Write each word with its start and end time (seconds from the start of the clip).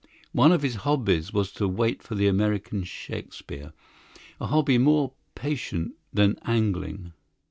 One 0.31 0.51
of 0.51 0.63
his 0.63 0.77
hobbies 0.77 1.31
was 1.31 1.51
to 1.51 1.67
wait 1.67 2.01
for 2.01 2.15
the 2.15 2.25
American 2.27 2.83
Shakespeare 2.85 3.71
a 4.39 4.47
hobby 4.47 4.79
more 4.79 5.13
patient 5.35 5.93
than 6.11 6.39
angling. 6.41 7.13